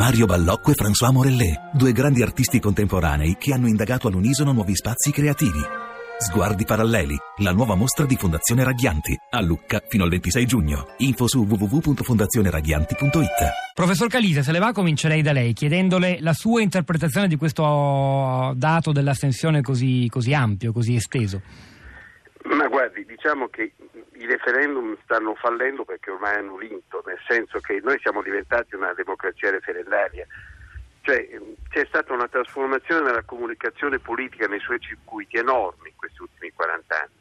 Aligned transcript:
Mario 0.00 0.24
Ballocco 0.24 0.70
e 0.70 0.74
François 0.74 1.12
Morellet, 1.12 1.72
due 1.74 1.92
grandi 1.92 2.22
artisti 2.22 2.58
contemporanei 2.58 3.36
che 3.38 3.52
hanno 3.52 3.68
indagato 3.68 4.08
all'unisono 4.08 4.50
nuovi 4.50 4.74
spazi 4.74 5.10
creativi. 5.10 5.60
Sguardi 6.16 6.64
paralleli, 6.64 7.14
la 7.40 7.52
nuova 7.52 7.74
mostra 7.74 8.06
di 8.06 8.16
Fondazione 8.16 8.64
Raghianti, 8.64 9.14
a 9.28 9.42
Lucca 9.42 9.82
fino 9.86 10.04
al 10.04 10.08
26 10.08 10.46
giugno. 10.46 10.86
Info 11.00 11.28
su 11.28 11.44
www.fondazioneraghianti.it. 11.44 13.74
Professor 13.74 14.08
Calise, 14.08 14.42
se 14.42 14.52
le 14.52 14.58
va 14.58 14.72
comincerei 14.72 15.20
da 15.20 15.32
lei 15.32 15.52
chiedendole 15.52 16.16
la 16.20 16.32
sua 16.32 16.62
interpretazione 16.62 17.28
di 17.28 17.36
questo 17.36 18.54
dato 18.56 18.92
dell'astensione 18.92 19.60
così, 19.60 20.06
così 20.08 20.32
ampio, 20.32 20.72
così 20.72 20.94
esteso. 20.94 21.42
Guardi, 22.80 23.04
diciamo 23.04 23.48
che 23.48 23.72
i 24.14 24.24
referendum 24.24 24.96
stanno 25.02 25.34
fallendo 25.34 25.84
perché 25.84 26.12
ormai 26.12 26.36
hanno 26.36 26.56
vinto, 26.56 27.02
nel 27.04 27.20
senso 27.28 27.60
che 27.60 27.78
noi 27.82 27.98
siamo 28.00 28.22
diventati 28.22 28.74
una 28.74 28.94
democrazia 28.94 29.50
referendaria. 29.50 30.26
Cioè, 31.02 31.28
c'è 31.68 31.84
stata 31.84 32.14
una 32.14 32.26
trasformazione 32.26 33.04
nella 33.04 33.22
comunicazione 33.22 33.98
politica 33.98 34.46
nei 34.46 34.60
suoi 34.60 34.80
circuiti 34.80 35.36
enormi 35.36 35.90
in 35.90 35.94
questi 35.94 36.22
ultimi 36.22 36.52
40 36.54 36.98
anni. 36.98 37.12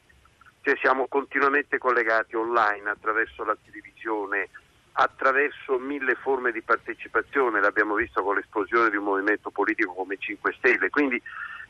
Cioè, 0.61 0.77
siamo 0.77 1.07
continuamente 1.07 1.77
collegati 1.77 2.37
online 2.37 2.89
attraverso 2.89 3.43
la 3.43 3.57
televisione, 3.61 4.47
attraverso 4.93 5.77
mille 5.77 6.15
forme 6.15 6.53
di 6.53 6.61
partecipazione, 6.61 7.59
l'abbiamo 7.59 7.95
visto 7.95 8.23
con 8.23 8.35
l'esplosione 8.35 8.89
di 8.89 8.95
un 8.95 9.03
movimento 9.03 9.49
politico 9.49 9.91
come 9.91 10.15
5 10.17 10.53
Stelle. 10.57 10.89
Quindi 10.89 11.21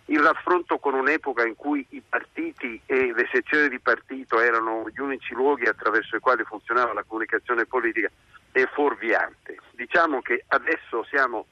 il 0.10 0.20
raffronto 0.20 0.80
con 0.80 0.96
un'epoca 0.96 1.46
in 1.46 1.56
cui 1.56 1.86
i 1.90 2.02
partiti 2.08 2.82
e 2.86 3.14
le 3.14 3.28
sezioni 3.32 3.70
di 3.70 3.80
partito 3.80 4.40
erano 4.40 4.90
gli 4.90 5.00
unici 5.00 5.34
luoghi 5.34 5.68
attraverso 5.68 6.16
i 6.16 6.20
quali 6.20 6.44
funzionava 6.44 6.94
la 6.94 7.04
comunicazione 7.04 7.66
politica 7.66 8.10
è 8.52 8.66
fuorviante. 8.74 9.58
Diciamo 9.72 10.22
che 10.22 10.46
adesso 10.48 11.04
siamo 11.04 11.46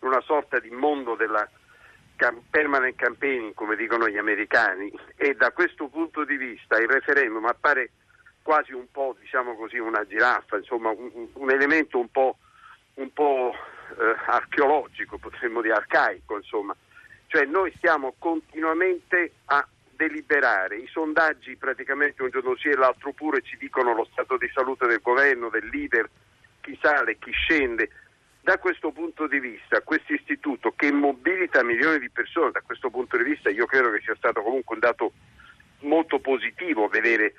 in 0.00 0.08
una 0.08 0.22
sorta 0.22 0.58
di 0.58 0.70
mondo 0.70 1.16
della 1.16 1.46
permanent 2.50 2.96
campaigning, 2.96 3.54
come 3.54 3.76
dicono 3.76 4.08
gli 4.08 4.16
americani, 4.16 4.90
e 5.16 5.34
da 5.34 5.52
questo 5.52 5.88
punto 5.88 6.24
di 6.24 6.36
vista 6.36 6.78
il 6.78 6.88
referendum 6.88 7.44
appare 7.44 7.90
quasi 8.42 8.72
un 8.72 8.90
po', 8.90 9.14
diciamo 9.20 9.54
così, 9.54 9.78
una 9.78 10.04
giraffa, 10.06 10.56
insomma 10.56 10.88
un, 10.90 11.28
un 11.34 11.50
elemento 11.50 11.98
un 11.98 12.10
po', 12.10 12.38
un 12.94 13.12
po' 13.12 13.52
eh, 13.98 14.16
archeologico, 14.26 15.18
potremmo 15.18 15.60
dire 15.60 15.74
arcaico, 15.74 16.36
insomma 16.36 16.74
cioè 17.28 17.44
noi 17.44 17.72
stiamo 17.76 18.14
continuamente 18.18 19.32
a 19.46 19.66
deliberare, 19.94 20.76
i 20.76 20.86
sondaggi 20.86 21.56
praticamente 21.56 22.22
un 22.22 22.30
giorno 22.30 22.56
sì 22.56 22.68
e 22.68 22.76
l'altro 22.76 23.12
pure 23.12 23.42
ci 23.42 23.56
dicono 23.56 23.94
lo 23.94 24.06
stato 24.10 24.36
di 24.36 24.48
salute 24.52 24.86
del 24.86 25.00
governo, 25.02 25.48
del 25.48 25.68
leader, 25.68 26.08
chi 26.60 26.78
sale, 26.80 27.18
chi 27.18 27.30
scende. 27.32 27.90
Da 28.40 28.58
questo 28.58 28.92
punto 28.92 29.26
di 29.26 29.40
vista, 29.40 29.82
questo 29.82 30.14
istituto 30.14 30.72
che 30.74 30.90
mobilita 30.90 31.62
milioni 31.62 31.98
di 31.98 32.08
persone, 32.08 32.52
da 32.52 32.62
questo 32.62 32.88
punto 32.88 33.16
di 33.16 33.24
vista 33.24 33.50
io 33.50 33.66
credo 33.66 33.90
che 33.90 34.00
sia 34.00 34.14
stato 34.16 34.40
comunque 34.40 34.74
un 34.74 34.80
dato 34.80 35.12
molto 35.80 36.18
positivo 36.20 36.88
vedere 36.88 37.34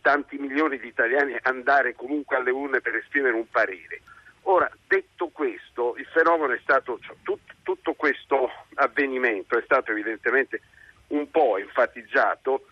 tanti 0.00 0.36
milioni 0.36 0.78
di 0.78 0.86
italiani 0.86 1.36
andare 1.42 1.94
comunque 1.94 2.36
alle 2.36 2.50
urne 2.50 2.80
per 2.80 2.94
esprimere 2.94 3.34
un 3.34 3.48
parere. 3.48 4.02
Ora, 4.42 4.70
detto 4.86 5.28
questo, 5.28 5.96
il 5.96 6.06
fenomeno 6.12 6.52
è 6.52 6.58
stato, 6.62 6.98
cioè, 7.00 7.16
tut, 7.22 7.40
tutto 7.62 7.94
questo 7.94 8.50
avvenimento 8.74 9.58
è 9.58 9.62
stato 9.64 9.90
evidentemente 9.90 10.60
un 11.08 11.30
po' 11.30 11.58
enfatizzato 11.58 12.66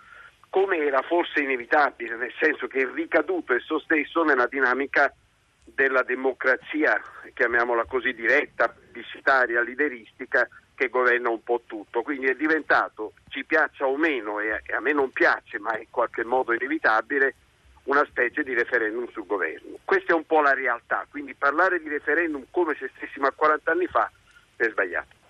come 0.49 0.77
era 0.77 1.01
forse 1.03 1.41
inevitabile, 1.41 2.17
nel 2.17 2.33
senso 2.39 2.67
che 2.67 2.83
è 2.83 2.89
ricaduto 2.93 3.55
esso 3.55 3.79
stesso 3.79 4.23
nella 4.23 4.47
dinamica 4.47 5.13
della 5.65 6.03
democrazia, 6.03 7.01
chiamiamola 7.33 7.85
così, 7.85 8.13
diretta, 8.13 8.69
pubblicitaria, 8.69 9.63
lideristica, 9.63 10.47
che 10.75 10.89
governa 10.89 11.31
un 11.31 11.43
po' 11.43 11.63
tutto. 11.67 12.03
Quindi 12.03 12.27
è 12.27 12.35
diventato, 12.35 13.15
ci 13.29 13.45
piaccia 13.45 13.87
o 13.87 13.97
meno, 13.97 14.41
e 14.41 14.53
a 14.53 14.81
me 14.81 14.93
non 14.93 15.11
piace, 15.11 15.59
ma 15.59 15.73
è 15.73 15.81
in 15.81 15.91
qualche 15.91 16.25
modo 16.25 16.53
inevitabile, 16.53 17.35
una 17.85 18.05
specie 18.05 18.43
di 18.43 18.55
referendum 18.55 19.11
sul 19.11 19.27
governo. 19.27 19.79
Questa 19.85 20.13
è 20.13 20.15
un 20.15 20.27
po' 20.27 20.41
la 20.41 20.53
realtà, 20.53 21.07
quindi 21.09 21.35
parlare 21.35 21.81
di 21.81 21.89
referendum 21.89 22.45
come 22.51 22.77
se 22.79 22.91
stessimo 22.97 23.27
a 23.27 23.33
40 23.33 23.71
anni 23.71 23.87
fa 23.87 24.11
è 24.57 24.69
sbagliato. 24.69 25.21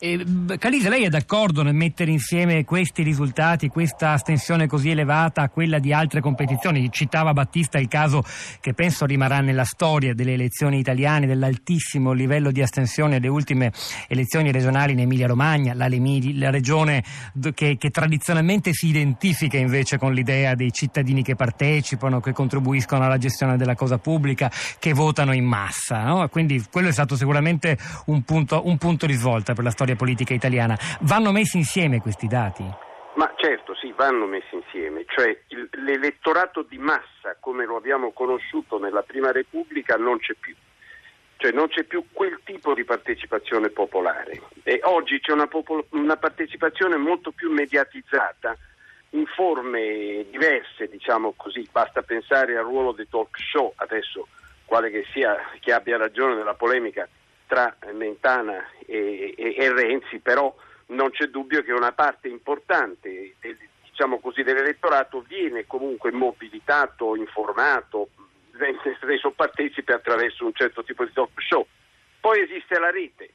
Calise, 0.58 0.88
lei 0.88 1.04
è 1.04 1.08
d'accordo 1.08 1.62
nel 1.62 1.76
mettere 1.76 2.10
insieme 2.10 2.64
questi 2.64 3.04
risultati, 3.04 3.68
questa 3.68 4.10
astensione 4.10 4.66
così 4.66 4.90
elevata 4.90 5.42
a 5.42 5.48
quella 5.48 5.78
di 5.78 5.92
altre 5.92 6.20
competizioni? 6.20 6.90
Citava 6.90 7.32
Battista 7.32 7.78
il 7.78 7.86
caso 7.86 8.24
che 8.58 8.74
penso 8.74 9.06
rimarrà 9.06 9.38
nella 9.38 9.62
storia 9.62 10.12
delle 10.12 10.32
elezioni 10.32 10.80
italiane, 10.80 11.28
dell'altissimo 11.28 12.10
livello 12.10 12.50
di 12.50 12.60
astensione 12.60 13.20
delle 13.20 13.30
ultime 13.30 13.70
elezioni 14.08 14.50
regionali 14.50 14.90
in 14.90 14.98
Emilia-Romagna, 14.98 15.72
la, 15.72 15.86
Lemidi, 15.86 16.36
la 16.36 16.50
regione 16.50 17.04
che, 17.54 17.76
che, 17.76 17.90
tradizionalmente 17.90 18.72
si 18.72 18.88
identifica 18.88 19.56
invece 19.56 19.98
con 19.98 20.12
l'idea 20.12 20.56
dei 20.56 20.72
cittadini 20.72 21.22
che 21.22 21.36
partecipano, 21.36 22.18
che 22.18 22.32
contribuiscono 22.32 23.04
alla 23.04 23.18
gestione 23.18 23.56
della 23.56 23.76
cosa 23.76 23.98
pubblica, 23.98 24.50
che 24.80 24.94
votano 24.94 25.32
in 25.32 25.44
massa. 25.44 26.02
No? 26.02 26.28
Quindi 26.28 26.60
quello 26.72 26.88
è 26.88 26.92
stato 26.92 27.14
sicuramente 27.14 27.78
un 28.06 28.22
punto, 28.22 28.66
un 28.66 28.78
punto 28.78 29.06
di 29.06 29.14
svolta 29.14 29.54
per 29.54 29.62
la 29.62 29.70
storia 29.70 29.90
politica 29.96 30.34
italiana. 30.34 30.76
Vanno 31.00 31.32
messi 31.32 31.56
insieme 31.56 32.00
questi 32.00 32.26
dati? 32.26 32.64
Ma 33.14 33.30
certo, 33.36 33.74
sì, 33.74 33.92
vanno 33.94 34.26
messi 34.26 34.54
insieme. 34.54 35.04
Cioè 35.06 35.36
il, 35.48 35.68
l'elettorato 35.84 36.62
di 36.62 36.78
massa, 36.78 37.36
come 37.38 37.66
lo 37.66 37.76
abbiamo 37.76 38.12
conosciuto 38.12 38.78
nella 38.78 39.02
Prima 39.02 39.30
Repubblica, 39.32 39.96
non 39.96 40.18
c'è 40.18 40.34
più. 40.38 40.54
Cioè 41.36 41.52
non 41.52 41.68
c'è 41.68 41.84
più 41.84 42.04
quel 42.12 42.40
tipo 42.44 42.72
di 42.72 42.84
partecipazione 42.84 43.68
popolare. 43.68 44.40
E 44.62 44.80
oggi 44.84 45.20
c'è 45.20 45.32
una, 45.32 45.46
popol- 45.46 45.84
una 45.90 46.16
partecipazione 46.16 46.96
molto 46.96 47.32
più 47.32 47.50
mediatizzata 47.50 48.56
in 49.10 49.26
forme 49.26 50.24
diverse, 50.30 50.88
diciamo 50.88 51.34
così. 51.36 51.68
Basta 51.70 52.02
pensare 52.02 52.56
al 52.56 52.64
ruolo 52.64 52.92
dei 52.92 53.08
talk 53.10 53.36
show, 53.38 53.72
adesso 53.76 54.28
quale 54.64 54.90
che 54.90 55.04
sia 55.12 55.36
chi 55.60 55.70
abbia 55.70 55.98
ragione 55.98 56.34
nella 56.34 56.54
polemica 56.54 57.06
tra 57.52 57.76
Mentana 57.92 58.66
e, 58.86 59.34
e, 59.36 59.54
e 59.58 59.72
Renzi, 59.74 60.20
però 60.20 60.54
non 60.86 61.10
c'è 61.10 61.26
dubbio 61.26 61.62
che 61.62 61.72
una 61.72 61.92
parte 61.92 62.28
importante 62.28 63.34
del, 63.40 63.58
diciamo 63.84 64.20
così, 64.20 64.42
dell'elettorato 64.42 65.22
viene 65.28 65.66
comunque 65.66 66.10
mobilitato, 66.12 67.14
informato, 67.14 68.08
reso 69.00 69.32
partecipe 69.32 69.92
attraverso 69.92 70.46
un 70.46 70.54
certo 70.54 70.82
tipo 70.82 71.04
di 71.04 71.12
talk 71.12 71.28
show. 71.42 71.66
Poi 72.20 72.40
esiste 72.40 72.78
la 72.78 72.90
rete. 72.90 73.34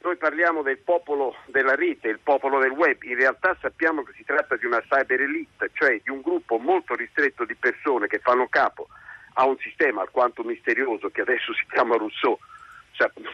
Noi 0.00 0.16
parliamo 0.16 0.62
del 0.62 0.78
popolo 0.78 1.36
della 1.44 1.74
rete, 1.74 2.08
il 2.08 2.20
popolo 2.22 2.60
del 2.60 2.70
web, 2.70 3.02
in 3.02 3.16
realtà 3.16 3.54
sappiamo 3.60 4.02
che 4.02 4.12
si 4.16 4.24
tratta 4.24 4.56
di 4.56 4.64
una 4.64 4.80
cyber 4.80 5.20
elite, 5.20 5.70
cioè 5.74 6.00
di 6.02 6.08
un 6.08 6.22
gruppo 6.22 6.56
molto 6.56 6.94
ristretto 6.94 7.44
di 7.44 7.54
persone 7.54 8.06
che 8.06 8.20
fanno 8.20 8.46
capo 8.48 8.88
a 9.34 9.44
un 9.44 9.58
sistema 9.58 10.00
alquanto 10.00 10.42
misterioso 10.42 11.10
che 11.10 11.20
adesso 11.20 11.52
si 11.52 11.66
chiama 11.68 11.96
Rousseau, 11.96 12.38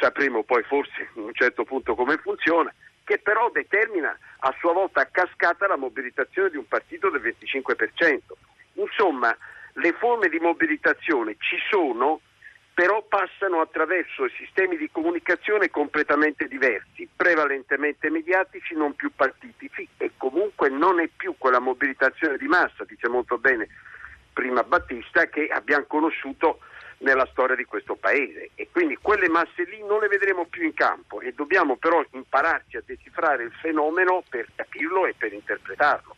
sapremo 0.01 0.43
poi 0.43 0.63
forse 0.65 1.09
a 1.15 1.21
un 1.21 1.35
certo 1.35 1.65
punto 1.65 1.95
come 1.95 2.17
funziona, 2.19 2.73
che 3.05 3.19
però 3.19 3.51
determina 3.51 4.17
a 4.41 4.55
sua 4.59 4.73
volta 4.73 5.01
a 5.01 5.09
cascata 5.11 5.67
la 5.67 5.77
mobilitazione 5.77 6.51
di 6.51 6.57
un 6.57 6.67
partito 6.67 7.11
del 7.11 7.21
25%. 7.21 8.19
Insomma, 8.75 9.37
le 9.75 9.93
forme 9.93 10.29
di 10.29 10.39
mobilitazione 10.39 11.37
ci 11.39 11.57
sono, 11.71 12.21
però 12.73 13.03
passano 13.03 13.61
attraverso 13.61 14.29
sistemi 14.37 14.77
di 14.77 14.91
comunicazione 14.91 15.71
completamente 15.71 16.49
diversi, 16.49 17.09
prevalentemente 17.15 18.11
mediatici, 18.11 18.75
non 18.75 18.95
più 18.95 19.13
partitici 19.15 19.87
e 19.97 20.13
comunque 20.17 20.69
non 20.69 21.01
è 21.01 21.09
più 21.15 21.37
quella 21.39 21.61
mobilitazione 21.61 22.37
di 22.37 22.47
massa, 22.47 22.85
dice 22.85 23.09
molto 23.09 23.39
bene 23.39 23.69
prima 24.33 24.65
Battista, 24.65 25.27
che 25.27 25.47
abbiamo 25.47 25.85
conosciuto 25.87 26.59
nella 26.99 27.27
storia 27.31 27.55
di 27.55 27.65
questo 27.65 27.95
paese 27.95 28.51
e 28.55 28.69
quelle 29.15 29.29
masse 29.29 29.63
lì 29.63 29.81
non 29.87 30.01
le 30.01 30.09
vedremo 30.09 30.45
più 30.45 30.65
in 30.65 30.75
campo 30.75 31.21
e 31.21 31.33
dobbiamo 31.33 31.77
però 31.77 32.05
impararci 32.11 32.79
a 32.79 32.83
decifrare 32.85 33.45
il 33.45 33.53
fenomeno 33.53 34.25
per 34.29 34.49
capirlo 34.57 35.07
e 35.07 35.15
per 35.17 35.33
interpretarlo. 35.33 36.17